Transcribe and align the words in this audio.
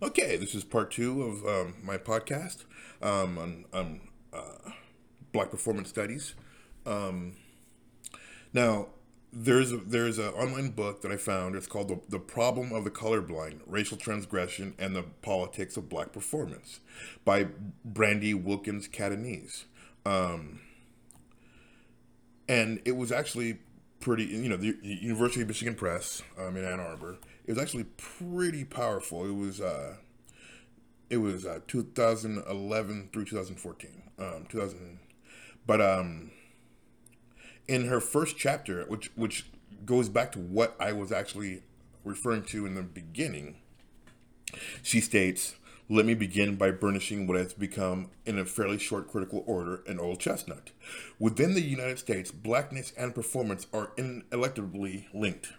Okay, 0.00 0.36
this 0.36 0.54
is 0.54 0.62
part 0.62 0.92
two 0.92 1.24
of 1.24 1.44
um, 1.44 1.74
my 1.82 1.98
podcast 1.98 2.66
um, 3.02 3.36
on, 3.36 3.64
on 3.72 4.00
uh, 4.32 4.70
Black 5.32 5.50
Performance 5.50 5.88
Studies. 5.88 6.36
Um, 6.86 7.32
now, 8.52 8.90
there's 9.32 9.72
a, 9.72 9.78
there's 9.78 10.18
an 10.18 10.28
online 10.34 10.70
book 10.70 11.02
that 11.02 11.10
I 11.10 11.16
found. 11.16 11.56
It's 11.56 11.66
called 11.66 11.88
the, 11.88 11.98
the 12.08 12.20
Problem 12.20 12.72
of 12.72 12.84
the 12.84 12.92
Colorblind: 12.92 13.58
Racial 13.66 13.96
Transgression 13.96 14.74
and 14.78 14.94
the 14.94 15.02
Politics 15.02 15.76
of 15.76 15.88
Black 15.88 16.12
Performance 16.12 16.78
by 17.24 17.48
Brandi 17.84 18.40
Wilkins 18.40 18.86
Catanese. 18.86 19.64
Um, 20.06 20.60
and 22.48 22.80
it 22.84 22.96
was 22.96 23.10
actually 23.10 23.58
pretty, 24.00 24.24
you 24.24 24.48
know, 24.48 24.56
the 24.56 24.76
University 24.82 25.42
of 25.42 25.48
Michigan 25.48 25.74
Press 25.74 26.22
um, 26.38 26.56
in 26.56 26.64
Ann 26.64 26.80
Arbor. 26.80 27.18
It 27.46 27.52
was 27.52 27.62
actually 27.62 27.84
pretty 27.84 28.64
powerful. 28.64 29.24
It 29.24 29.34
was 29.34 29.60
uh, 29.60 29.96
it 31.10 31.18
was 31.18 31.46
uh, 31.46 31.60
2011 31.66 33.10
through 33.12 33.24
2014, 33.24 34.02
um, 34.18 34.46
2000. 34.48 34.98
But 35.66 35.80
um, 35.80 36.30
in 37.66 37.86
her 37.86 38.00
first 38.00 38.36
chapter, 38.36 38.84
which 38.84 39.10
which 39.14 39.46
goes 39.84 40.08
back 40.08 40.32
to 40.32 40.38
what 40.38 40.76
I 40.80 40.92
was 40.92 41.12
actually 41.12 41.62
referring 42.04 42.42
to 42.44 42.66
in 42.66 42.74
the 42.74 42.82
beginning, 42.82 43.56
she 44.82 45.00
states, 45.00 45.54
"Let 45.90 46.04
me 46.04 46.14
begin 46.14 46.56
by 46.56 46.70
burnishing 46.70 47.26
what 47.26 47.38
has 47.38 47.54
become, 47.54 48.10
in 48.26 48.38
a 48.38 48.44
fairly 48.44 48.78
short 48.78 49.08
critical 49.08 49.42
order, 49.46 49.82
an 49.86 49.98
old 49.98 50.20
chestnut. 50.20 50.70
Within 51.18 51.54
the 51.54 51.62
United 51.62 51.98
States, 51.98 52.30
blackness 52.30 52.92
and 52.96 53.14
performance 53.14 53.66
are 53.72 53.92
ineluctably 53.96 55.06
linked." 55.14 55.54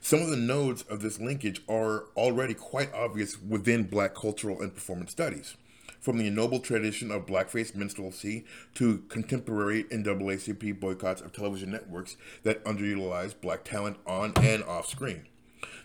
Some 0.00 0.22
of 0.22 0.30
the 0.30 0.36
nodes 0.36 0.82
of 0.82 1.00
this 1.00 1.18
linkage 1.18 1.62
are 1.68 2.04
already 2.16 2.54
quite 2.54 2.94
obvious 2.94 3.42
within 3.42 3.84
black 3.84 4.14
cultural 4.14 4.62
and 4.62 4.72
performance 4.72 5.10
studies 5.10 5.56
from 6.00 6.18
the 6.18 6.28
ennobled 6.28 6.62
tradition 6.62 7.10
of 7.10 7.26
blackface 7.26 7.74
minstrelsy 7.74 8.44
to 8.74 8.98
contemporary 9.08 9.82
NAACP 9.84 10.78
boycotts 10.78 11.20
of 11.20 11.32
television 11.32 11.72
networks 11.72 12.16
that 12.44 12.64
underutilize 12.64 13.34
black 13.40 13.64
talent 13.64 13.96
on 14.06 14.32
and 14.36 14.62
off 14.62 14.86
screen, 14.86 15.26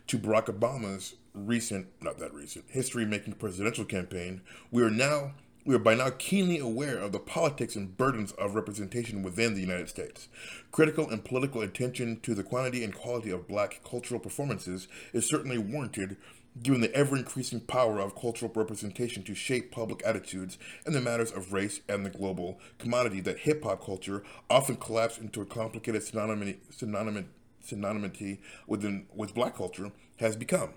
to 0.07 0.17
Barack 0.17 0.45
Obama's 0.45 1.15
recent, 1.33 1.87
not 2.01 2.19
that 2.19 2.33
recent, 2.33 2.65
history 2.69 3.05
making 3.05 3.33
presidential 3.33 3.85
campaign, 3.85 4.41
we 4.71 4.83
are 4.83 4.89
now 4.89 5.33
we 5.63 5.75
are 5.75 5.79
by 5.79 5.93
now 5.93 6.09
keenly 6.17 6.57
aware 6.57 6.97
of 6.97 7.11
the 7.11 7.19
politics 7.19 7.75
and 7.75 7.95
burdens 7.95 8.31
of 8.31 8.55
representation 8.55 9.21
within 9.21 9.53
the 9.53 9.61
United 9.61 9.89
States. 9.89 10.27
Critical 10.71 11.07
and 11.07 11.23
political 11.23 11.61
attention 11.61 12.19
to 12.21 12.33
the 12.33 12.41
quantity 12.41 12.83
and 12.83 12.95
quality 12.95 13.29
of 13.29 13.47
black 13.47 13.79
cultural 13.87 14.19
performances 14.19 14.87
is 15.13 15.29
certainly 15.29 15.59
warranted 15.59 16.17
given 16.61 16.81
the 16.81 16.93
ever 16.93 17.15
increasing 17.15 17.59
power 17.59 17.99
of 17.99 18.15
cultural 18.15 18.51
representation 18.53 19.23
to 19.23 19.33
shape 19.33 19.71
public 19.71 20.01
attitudes 20.05 20.57
in 20.85 20.93
the 20.93 20.99
matters 20.99 21.31
of 21.31 21.53
race 21.53 21.79
and 21.87 22.05
the 22.05 22.09
global 22.09 22.59
commodity 22.77 23.21
that 23.21 23.39
hip 23.39 23.63
hop 23.63 23.85
culture 23.85 24.23
often 24.49 24.75
collapsed 24.75 25.19
into 25.19 25.41
a 25.41 25.45
complicated 25.45 26.01
synonymity, 26.01 26.57
synonymity, 26.71 27.25
synonymity 27.63 28.39
within 28.67 29.07
with 29.13 29.33
black 29.33 29.55
culture 29.55 29.91
has 30.17 30.35
become. 30.35 30.73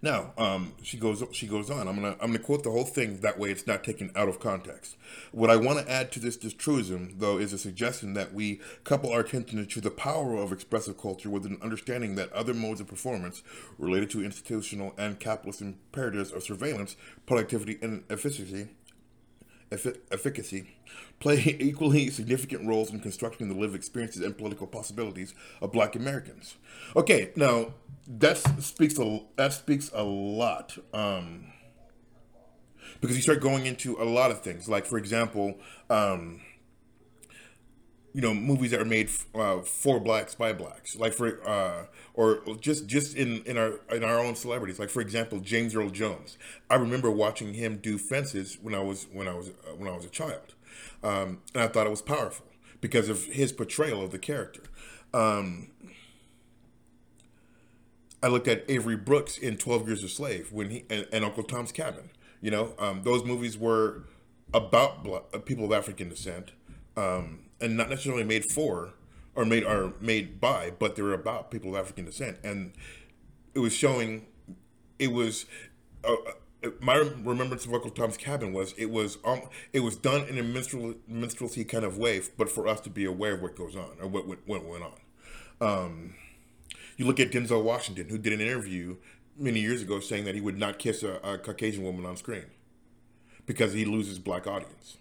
Now, 0.00 0.32
um, 0.38 0.74
she 0.82 0.96
goes 0.96 1.24
she 1.32 1.48
goes 1.48 1.70
on. 1.70 1.88
I'm 1.88 1.96
gonna 1.96 2.16
I'm 2.20 2.28
gonna 2.28 2.38
quote 2.38 2.62
the 2.62 2.70
whole 2.70 2.84
thing. 2.84 3.18
That 3.18 3.36
way, 3.36 3.50
it's 3.50 3.66
not 3.66 3.82
taken 3.82 4.12
out 4.14 4.28
of 4.28 4.38
context. 4.38 4.96
What 5.32 5.50
I 5.50 5.56
want 5.56 5.80
to 5.80 5.90
add 5.90 6.12
to 6.12 6.20
this 6.20 6.36
truism, 6.36 7.18
though, 7.18 7.38
is 7.38 7.52
a 7.52 7.58
suggestion 7.58 8.14
that 8.14 8.32
we 8.32 8.60
couple 8.84 9.10
our 9.10 9.20
attention 9.20 9.66
to 9.66 9.80
the 9.80 9.90
power 9.90 10.36
of 10.36 10.52
expressive 10.52 10.98
culture 10.98 11.30
with 11.30 11.46
an 11.46 11.58
understanding 11.62 12.14
that 12.14 12.32
other 12.32 12.54
modes 12.54 12.80
of 12.80 12.86
performance 12.86 13.42
related 13.76 14.10
to 14.10 14.24
institutional 14.24 14.94
and 14.96 15.18
capitalist 15.18 15.62
imperatives 15.62 16.30
of 16.30 16.44
surveillance, 16.44 16.94
productivity, 17.26 17.76
and 17.82 18.04
efficiency 18.08 18.68
efficacy 19.70 20.76
play 21.20 21.38
equally 21.60 22.10
significant 22.10 22.66
roles 22.66 22.90
in 22.90 23.00
constructing 23.00 23.48
the 23.48 23.54
lived 23.54 23.74
experiences 23.74 24.22
and 24.22 24.36
political 24.36 24.66
possibilities 24.66 25.34
of 25.60 25.72
black 25.72 25.94
Americans. 25.94 26.56
Okay, 26.96 27.30
now 27.36 27.74
that 28.06 28.38
speaks 28.62 28.98
a 28.98 29.20
that 29.36 29.52
speaks 29.52 29.90
a 29.94 30.02
lot. 30.02 30.78
Um, 30.92 31.52
because 33.00 33.16
you 33.16 33.22
start 33.22 33.40
going 33.40 33.66
into 33.66 34.00
a 34.00 34.04
lot 34.04 34.30
of 34.30 34.40
things, 34.42 34.68
like 34.68 34.86
for 34.86 34.98
example, 34.98 35.58
um, 35.88 36.40
you 38.18 38.22
know 38.22 38.34
movies 38.34 38.72
that 38.72 38.80
are 38.80 38.84
made 38.84 39.08
uh, 39.32 39.60
for 39.60 40.00
blacks 40.00 40.34
by 40.34 40.52
blacks. 40.52 40.96
Like 40.96 41.12
for 41.12 41.48
uh, 41.48 41.86
or 42.14 42.42
just 42.60 42.88
just 42.88 43.16
in 43.16 43.44
in 43.44 43.56
our 43.56 43.78
in 43.92 44.02
our 44.02 44.18
own 44.18 44.34
celebrities. 44.34 44.80
Like 44.80 44.90
for 44.90 45.00
example 45.00 45.38
James 45.38 45.72
Earl 45.76 45.90
Jones. 45.90 46.36
I 46.68 46.74
remember 46.74 47.12
watching 47.12 47.54
him 47.54 47.78
do 47.78 47.96
fences 47.96 48.58
when 48.60 48.74
I 48.74 48.80
was 48.80 49.06
when 49.12 49.28
I 49.28 49.34
was 49.34 49.50
uh, 49.50 49.76
when 49.76 49.88
I 49.88 49.94
was 49.94 50.04
a 50.04 50.08
child. 50.08 50.56
Um, 51.04 51.42
and 51.54 51.62
I 51.62 51.68
thought 51.68 51.86
it 51.86 51.90
was 51.90 52.02
powerful 52.02 52.46
because 52.80 53.08
of 53.08 53.26
his 53.26 53.52
portrayal 53.52 54.02
of 54.02 54.10
the 54.10 54.18
character. 54.18 54.62
Um, 55.14 55.68
I 58.20 58.26
looked 58.26 58.48
at 58.48 58.64
Avery 58.68 58.96
Brooks 58.96 59.38
in 59.38 59.58
12 59.58 59.86
Years 59.86 60.02
a 60.02 60.08
Slave 60.08 60.50
when 60.50 60.70
he 60.70 60.84
and, 60.90 61.06
and 61.12 61.24
Uncle 61.24 61.44
Tom's 61.44 61.70
Cabin 61.70 62.10
you 62.40 62.50
know? 62.50 62.74
Um, 62.78 63.02
those 63.04 63.24
movies 63.24 63.56
were 63.56 64.04
about 64.54 65.04
black, 65.04 65.44
people 65.44 65.64
of 65.64 65.72
African 65.72 66.08
descent. 66.08 66.52
Um, 66.96 67.47
and 67.60 67.76
not 67.76 67.90
necessarily 67.90 68.24
made 68.24 68.44
for 68.44 68.94
or 69.34 69.44
made 69.44 69.64
are 69.64 69.92
made 70.00 70.40
by, 70.40 70.72
but 70.78 70.96
they 70.96 71.02
were 71.02 71.14
about 71.14 71.50
people 71.50 71.70
of 71.70 71.80
African 71.80 72.04
descent, 72.04 72.38
and 72.42 72.72
it 73.54 73.60
was 73.60 73.72
showing. 73.72 74.26
It 74.98 75.12
was. 75.12 75.46
Uh, 76.04 76.14
uh, 76.64 76.70
my 76.80 76.96
remembrance 76.96 77.64
of 77.66 77.72
Uncle 77.72 77.90
Tom's 77.90 78.16
Cabin 78.16 78.52
was 78.52 78.72
it 78.72 78.90
was 78.90 79.18
um 79.24 79.42
it 79.72 79.80
was 79.80 79.94
done 79.94 80.26
in 80.28 80.38
a 80.38 80.42
minstrel 80.42 80.94
minstrelsy 81.06 81.64
kind 81.64 81.84
of 81.84 81.98
way, 81.98 82.20
but 82.36 82.50
for 82.50 82.66
us 82.66 82.80
to 82.80 82.90
be 82.90 83.04
aware 83.04 83.34
of 83.34 83.42
what 83.42 83.54
goes 83.54 83.76
on 83.76 83.90
or 84.00 84.08
what 84.08 84.26
what, 84.26 84.38
what 84.46 84.64
went 84.64 84.82
on. 84.82 84.98
Um, 85.60 86.14
you 86.96 87.06
look 87.06 87.20
at 87.20 87.30
Denzel 87.30 87.62
Washington, 87.62 88.08
who 88.08 88.18
did 88.18 88.32
an 88.32 88.40
interview 88.40 88.96
many 89.36 89.60
years 89.60 89.82
ago 89.82 90.00
saying 90.00 90.24
that 90.24 90.34
he 90.34 90.40
would 90.40 90.58
not 90.58 90.80
kiss 90.80 91.04
a, 91.04 91.20
a 91.22 91.38
Caucasian 91.38 91.84
woman 91.84 92.04
on 92.04 92.16
screen 92.16 92.46
because 93.46 93.72
he 93.72 93.84
loses 93.84 94.18
black 94.18 94.46
audience. 94.46 94.96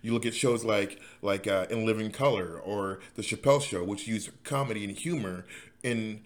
You 0.00 0.12
look 0.12 0.26
at 0.26 0.34
shows 0.34 0.64
like 0.64 1.00
like 1.20 1.46
uh, 1.46 1.66
In 1.70 1.84
Living 1.84 2.10
Color 2.10 2.58
or 2.58 3.00
The 3.14 3.22
Chappelle 3.22 3.62
Show, 3.62 3.84
which 3.84 4.06
use 4.06 4.30
comedy 4.44 4.84
and 4.84 4.96
humor 4.96 5.44
in 5.82 6.22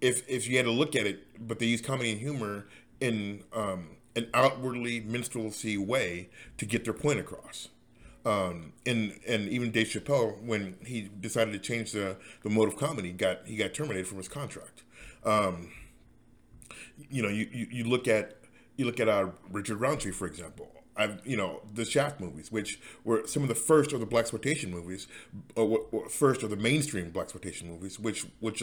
if 0.00 0.28
if 0.28 0.48
you 0.48 0.56
had 0.56 0.66
to 0.66 0.72
look 0.72 0.96
at 0.96 1.06
it, 1.06 1.46
but 1.46 1.58
they 1.58 1.66
use 1.66 1.80
comedy 1.80 2.12
and 2.12 2.20
humor 2.20 2.66
in 3.00 3.44
um, 3.52 3.96
an 4.16 4.28
outwardly 4.34 5.00
minstrelsy 5.00 5.76
way 5.76 6.28
to 6.58 6.66
get 6.66 6.84
their 6.84 6.94
point 6.94 7.18
across. 7.18 7.68
Um, 8.26 8.72
and 8.86 9.18
and 9.26 9.48
even 9.48 9.70
Dave 9.70 9.88
Chappelle, 9.88 10.42
when 10.42 10.76
he 10.84 11.10
decided 11.20 11.52
to 11.52 11.58
change 11.58 11.92
the, 11.92 12.16
the 12.42 12.50
mode 12.50 12.68
of 12.68 12.76
comedy, 12.76 13.12
got 13.12 13.46
he 13.46 13.56
got 13.56 13.74
terminated 13.74 14.06
from 14.06 14.18
his 14.18 14.28
contract. 14.28 14.82
Um, 15.24 15.72
you 17.10 17.22
know, 17.22 17.28
you, 17.28 17.48
you, 17.52 17.66
you 17.70 17.84
look 17.84 18.08
at 18.08 18.38
you 18.76 18.86
look 18.86 19.00
at 19.00 19.08
uh, 19.08 19.28
Richard 19.50 19.80
Roundtree, 19.80 20.12
for 20.12 20.26
example. 20.26 20.70
I've 20.96 21.20
you 21.26 21.36
know 21.36 21.62
the 21.72 21.84
Shaft 21.84 22.20
movies, 22.20 22.52
which 22.52 22.78
were 23.04 23.26
some 23.26 23.42
of 23.42 23.48
the 23.48 23.54
first 23.54 23.92
of 23.92 24.00
the 24.00 24.06
black 24.06 24.22
exploitation 24.22 24.70
movies, 24.70 25.08
or, 25.56 25.80
or 25.90 26.08
first 26.08 26.42
of 26.42 26.50
the 26.50 26.56
mainstream 26.56 27.10
black 27.10 27.24
exploitation 27.24 27.68
movies, 27.68 27.98
which 27.98 28.26
which 28.40 28.62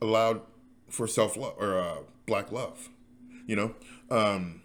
allowed 0.00 0.42
for 0.88 1.06
self 1.06 1.36
love 1.36 1.54
or 1.58 1.78
uh, 1.78 1.96
black 2.26 2.52
love, 2.52 2.88
you 3.46 3.56
know. 3.56 3.74
Um, 4.10 4.62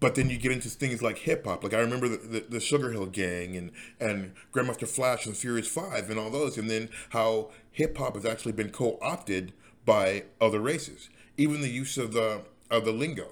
but 0.00 0.16
then 0.16 0.28
you 0.28 0.38
get 0.38 0.50
into 0.50 0.68
things 0.68 1.02
like 1.02 1.18
hip 1.18 1.46
hop. 1.46 1.62
Like 1.62 1.74
I 1.74 1.78
remember 1.78 2.08
the, 2.08 2.16
the, 2.16 2.40
the, 2.48 2.60
Sugar 2.60 2.90
Hill 2.90 3.06
Gang 3.06 3.56
and 3.56 3.70
and 4.00 4.32
Grandmaster 4.52 4.88
Flash 4.88 5.26
and 5.26 5.36
Furious 5.36 5.68
Five 5.68 6.10
and 6.10 6.18
all 6.18 6.30
those, 6.30 6.58
and 6.58 6.68
then 6.68 6.88
how 7.10 7.50
hip 7.70 7.96
hop 7.98 8.16
has 8.16 8.24
actually 8.24 8.52
been 8.52 8.70
co 8.70 8.98
opted 9.00 9.52
by 9.84 10.24
other 10.40 10.60
races. 10.60 11.10
Even 11.36 11.60
the 11.60 11.68
use 11.68 11.96
of 11.96 12.12
the 12.12 12.42
of 12.70 12.84
the 12.84 12.92
lingo 12.92 13.28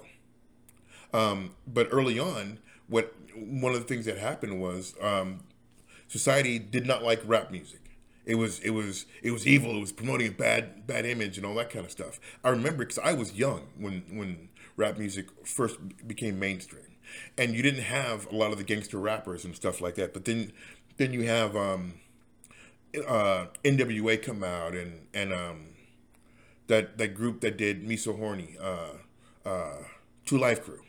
um, 1.13 1.51
but 1.67 1.87
early 1.91 2.19
on, 2.19 2.59
what 2.87 3.13
one 3.35 3.73
of 3.73 3.79
the 3.79 3.85
things 3.87 4.05
that 4.05 4.17
happened 4.17 4.59
was 4.59 4.95
um, 5.01 5.41
society 6.07 6.59
did 6.59 6.85
not 6.85 7.03
like 7.03 7.21
rap 7.25 7.51
music. 7.51 7.79
It 8.25 8.35
was 8.35 8.59
it 8.59 8.71
was 8.71 9.05
it 9.21 9.31
was 9.31 9.45
evil. 9.45 9.75
It 9.75 9.81
was 9.81 9.91
promoting 9.91 10.27
a 10.27 10.31
bad 10.31 10.87
bad 10.87 11.05
image 11.05 11.37
and 11.37 11.45
all 11.45 11.55
that 11.55 11.69
kind 11.69 11.85
of 11.85 11.91
stuff. 11.91 12.19
I 12.43 12.49
remember 12.49 12.85
because 12.85 12.99
I 12.99 13.13
was 13.13 13.33
young 13.33 13.67
when 13.77 14.03
when 14.11 14.49
rap 14.77 14.97
music 14.97 15.27
first 15.45 15.77
became 16.07 16.39
mainstream, 16.39 16.95
and 17.37 17.53
you 17.53 17.61
didn't 17.61 17.83
have 17.83 18.31
a 18.31 18.35
lot 18.35 18.51
of 18.51 18.57
the 18.57 18.63
gangster 18.63 18.97
rappers 18.97 19.43
and 19.43 19.55
stuff 19.55 19.81
like 19.81 19.95
that. 19.95 20.13
But 20.13 20.25
then 20.25 20.53
then 20.97 21.11
you 21.11 21.23
have 21.23 21.55
um, 21.55 21.95
uh, 23.07 23.47
NWA 23.63 24.21
come 24.21 24.43
out 24.43 24.73
and 24.73 25.07
and 25.13 25.33
um, 25.33 25.65
that 26.67 26.97
that 26.97 27.15
group 27.15 27.41
that 27.41 27.57
did 27.57 27.83
Me 27.85 27.97
So 27.97 28.13
Horny, 28.13 28.55
uh, 28.59 28.93
uh, 29.45 29.77
Two 30.25 30.37
Live 30.37 30.63
Crew 30.63 30.79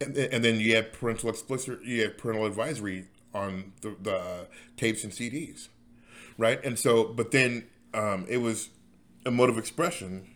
and, 0.00 0.16
and 0.16 0.44
then 0.44 0.60
you 0.60 0.74
have 0.76 0.92
parental 0.92 1.30
explicit, 1.30 1.84
you 1.84 2.02
have 2.02 2.18
parental 2.18 2.46
advisory 2.46 3.06
on 3.34 3.72
the, 3.82 3.96
the 4.00 4.46
tapes 4.76 5.04
and 5.04 5.12
CDs, 5.12 5.68
right? 6.38 6.62
And 6.64 6.78
so, 6.78 7.04
but 7.04 7.30
then 7.30 7.66
um, 7.94 8.26
it 8.28 8.38
was 8.38 8.70
a 9.26 9.30
mode 9.30 9.50
of 9.50 9.58
expression 9.58 10.28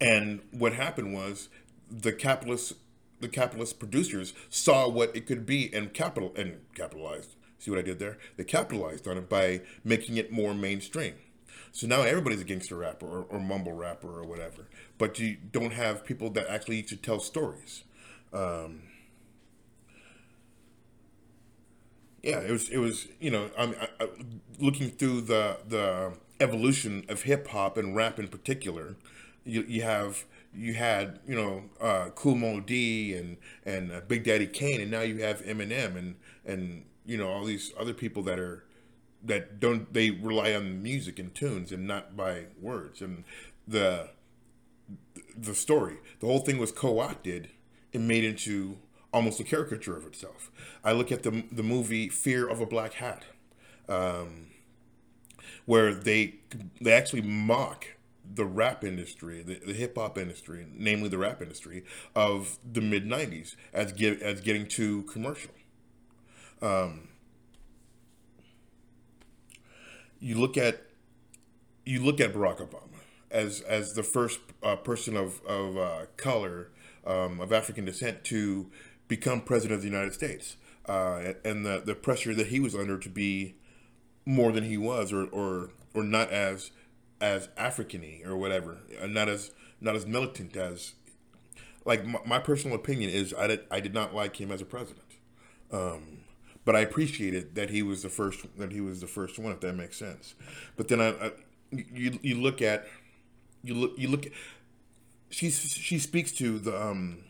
And 0.00 0.40
what 0.50 0.72
happened 0.72 1.14
was 1.14 1.48
the 1.90 2.12
capitalist 2.12 2.74
the 3.18 3.28
capitalist 3.28 3.78
producers 3.78 4.34
saw 4.50 4.86
what 4.90 5.16
it 5.16 5.26
could 5.26 5.46
be 5.46 5.72
and 5.72 5.94
capital 5.94 6.34
and 6.36 6.60
capitalized. 6.74 7.34
See 7.58 7.70
what 7.70 7.80
I 7.80 7.82
did 7.82 7.98
there? 7.98 8.18
They 8.36 8.44
capitalized 8.44 9.08
on 9.08 9.16
it 9.16 9.30
by 9.30 9.62
making 9.84 10.18
it 10.18 10.30
more 10.30 10.52
mainstream. 10.52 11.14
So 11.72 11.86
now 11.86 12.02
everybody's 12.02 12.40
a 12.40 12.44
gangster 12.44 12.76
rapper 12.76 13.06
or, 13.06 13.24
or 13.28 13.40
mumble 13.40 13.72
rapper 13.72 14.08
or 14.08 14.24
whatever. 14.26 14.68
But 14.98 15.18
you 15.18 15.36
don't 15.52 15.72
have 15.72 16.04
people 16.04 16.30
that 16.30 16.48
actually 16.48 16.82
to 16.84 16.96
tell 16.96 17.20
stories. 17.20 17.84
Um, 18.32 18.82
yeah, 22.22 22.40
it 22.40 22.50
was 22.50 22.68
it 22.68 22.78
was 22.78 23.06
you 23.20 23.30
know 23.30 23.50
I'm 23.56 23.74
I, 23.80 23.88
I, 24.04 24.08
looking 24.58 24.90
through 24.90 25.22
the 25.22 25.58
the 25.68 26.12
evolution 26.40 27.04
of 27.08 27.22
hip 27.22 27.48
hop 27.48 27.76
and 27.76 27.94
rap 27.94 28.18
in 28.18 28.28
particular. 28.28 28.96
You 29.44 29.64
you 29.68 29.82
have 29.82 30.24
you 30.54 30.74
had 30.74 31.20
you 31.26 31.36
know 31.36 31.64
uh, 31.80 32.10
Kool 32.14 32.34
Moe 32.34 32.60
Dee 32.60 33.14
and 33.14 33.36
and 33.64 33.92
uh, 33.92 34.00
Big 34.06 34.24
Daddy 34.24 34.46
Kane, 34.46 34.80
and 34.80 34.90
now 34.90 35.02
you 35.02 35.18
have 35.22 35.42
Eminem 35.42 35.96
and 35.96 36.16
and 36.44 36.84
you 37.04 37.16
know 37.16 37.28
all 37.28 37.44
these 37.44 37.72
other 37.78 37.94
people 37.94 38.22
that 38.24 38.38
are 38.38 38.64
that 39.24 39.60
don't 39.60 39.92
they 39.92 40.10
rely 40.10 40.54
on 40.54 40.82
music 40.82 41.18
and 41.18 41.34
tunes 41.34 41.72
and 41.72 41.86
not 41.86 42.16
by 42.16 42.44
words 42.60 43.00
and 43.00 43.24
the 43.66 44.10
the 45.36 45.54
story. 45.54 45.98
The 46.20 46.26
whole 46.26 46.40
thing 46.40 46.58
was 46.58 46.72
co-opted 46.72 47.50
and 47.92 48.08
made 48.08 48.24
into 48.24 48.78
almost 49.12 49.40
a 49.40 49.44
caricature 49.44 49.96
of 49.96 50.06
itself. 50.06 50.50
I 50.84 50.92
look 50.92 51.10
at 51.12 51.22
the 51.22 51.44
the 51.50 51.62
movie 51.62 52.08
Fear 52.08 52.48
of 52.48 52.60
a 52.60 52.66
Black 52.66 52.94
Hat, 52.94 53.24
um, 53.88 54.48
where 55.64 55.94
they 55.94 56.36
they 56.80 56.92
actually 56.92 57.22
mock 57.22 57.86
the 58.34 58.44
rap 58.44 58.82
industry, 58.82 59.42
the, 59.42 59.60
the 59.64 59.72
hip 59.72 59.96
hop 59.96 60.18
industry, 60.18 60.66
namely 60.74 61.08
the 61.08 61.18
rap 61.18 61.40
industry 61.40 61.84
of 62.14 62.58
the 62.70 62.80
mid 62.80 63.06
'90s, 63.06 63.56
as 63.72 63.92
get 63.92 64.20
as 64.22 64.40
getting 64.40 64.66
too 64.66 65.02
commercial. 65.04 65.52
Um, 66.62 67.08
you 70.26 70.36
look 70.36 70.58
at 70.58 70.82
you 71.84 72.04
look 72.04 72.20
at 72.20 72.32
Barack 72.32 72.58
Obama 72.58 72.98
as 73.30 73.60
as 73.60 73.94
the 73.94 74.02
first 74.02 74.40
uh, 74.60 74.74
person 74.74 75.16
of 75.16 75.40
of 75.46 75.76
uh, 75.76 76.06
color 76.16 76.70
um, 77.06 77.40
of 77.40 77.52
African 77.52 77.84
descent 77.84 78.24
to 78.24 78.68
become 79.06 79.40
president 79.40 79.76
of 79.76 79.82
the 79.82 79.88
United 79.88 80.12
States, 80.14 80.56
uh, 80.88 81.34
and 81.44 81.64
the 81.64 81.80
the 81.84 81.94
pressure 81.94 82.34
that 82.34 82.48
he 82.48 82.58
was 82.58 82.74
under 82.74 82.98
to 82.98 83.08
be 83.08 83.54
more 84.24 84.50
than 84.50 84.64
he 84.64 84.76
was, 84.76 85.12
or 85.12 85.26
or 85.26 85.70
or 85.94 86.02
not 86.02 86.32
as 86.32 86.72
as 87.20 87.46
Africany 87.56 88.26
or 88.26 88.36
whatever, 88.36 88.78
not 89.06 89.28
as 89.28 89.52
not 89.80 89.94
as 89.94 90.06
militant 90.06 90.56
as 90.56 90.94
like 91.84 92.04
my, 92.04 92.18
my, 92.26 92.38
personal 92.40 92.76
opinion 92.76 93.10
is 93.10 93.32
I 93.32 93.46
did 93.46 93.60
I 93.70 93.78
did 93.78 93.94
not 93.94 94.12
like 94.12 94.40
him 94.40 94.50
as 94.50 94.60
a 94.60 94.64
president. 94.66 95.06
Um, 95.70 96.24
but 96.66 96.76
I 96.76 96.80
appreciated 96.80 97.54
that 97.54 97.70
he 97.70 97.82
was 97.82 98.02
the 98.02 98.10
first 98.10 98.46
that 98.58 98.72
he 98.72 98.82
was 98.82 99.00
the 99.00 99.06
first 99.06 99.38
one 99.38 99.52
if 99.52 99.60
that 99.60 99.74
makes 99.74 99.96
sense. 99.96 100.34
But 100.76 100.88
then 100.88 101.00
I, 101.00 101.08
I 101.08 101.32
you 101.70 102.18
you 102.20 102.34
look 102.34 102.60
at 102.60 102.86
you 103.62 103.74
look 103.74 103.92
you 103.96 104.08
look 104.08 104.26
she 105.30 105.50
she 105.50 105.98
speaks 105.98 106.32
to 106.32 106.58
the 106.58 106.78
um 106.78 107.20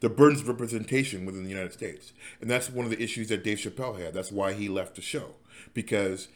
the 0.00 0.10
burdens 0.10 0.42
of 0.42 0.48
representation 0.48 1.24
within 1.24 1.44
the 1.44 1.50
United 1.50 1.72
States. 1.72 2.12
And 2.40 2.50
that's 2.50 2.68
one 2.68 2.84
of 2.84 2.90
the 2.90 3.02
issues 3.02 3.28
that 3.28 3.42
Dave 3.42 3.58
Chappelle 3.58 3.98
had. 3.98 4.12
That's 4.12 4.30
why 4.30 4.52
he 4.52 4.68
left 4.68 4.96
the 4.96 5.02
show 5.02 5.36
because 5.72 6.28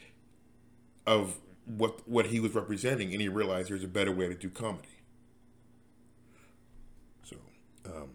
of 1.05 1.37
what 1.65 2.07
what 2.07 2.27
he 2.27 2.39
was 2.39 2.55
representing, 2.55 3.11
and 3.11 3.21
he 3.21 3.27
realized 3.27 3.69
there's 3.69 3.83
a 3.83 3.87
better 3.87 4.11
way 4.11 4.27
to 4.27 4.33
do 4.33 4.49
comedy. 4.49 4.87
So, 7.23 7.35
um, 7.85 8.09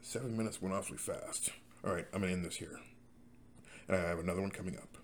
seven 0.00 0.36
minutes 0.36 0.60
went 0.62 0.74
awfully 0.74 0.98
fast. 0.98 1.50
All 1.84 1.92
right, 1.92 2.06
I'm 2.12 2.20
gonna 2.20 2.32
end 2.32 2.44
this 2.44 2.56
here, 2.56 2.78
and 3.88 3.96
I 3.96 4.00
have 4.00 4.20
another 4.20 4.40
one 4.40 4.50
coming 4.50 4.76
up. 4.76 5.01